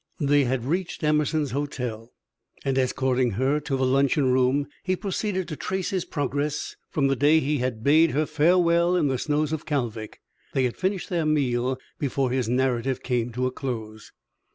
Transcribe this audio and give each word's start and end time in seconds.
They 0.19 0.45
had 0.45 0.65
reached 0.65 1.03
Emerson's 1.03 1.51
hotel, 1.51 2.11
and, 2.65 2.75
escorting 2.75 3.33
her 3.33 3.59
to 3.59 3.77
the 3.77 3.85
luncheon 3.85 4.31
room, 4.33 4.65
he 4.81 4.95
proceeded 4.95 5.47
to 5.49 5.55
trace 5.55 5.91
his 5.91 6.05
progress 6.05 6.75
from 6.89 7.05
the 7.07 7.15
day 7.15 7.39
he 7.39 7.59
had 7.59 7.83
bade 7.83 8.09
her 8.09 8.25
farewell 8.25 8.95
in 8.95 9.09
the 9.09 9.19
snows 9.19 9.53
of 9.53 9.67
Kalvik. 9.67 10.19
They 10.53 10.63
had 10.63 10.75
finished 10.75 11.09
their 11.09 11.27
meal 11.27 11.77
before 11.99 12.31
his 12.31 12.49
narrative 12.49 13.03
came 13.03 13.31
to 13.33 13.45
a 13.45 13.51
close. 13.51 14.11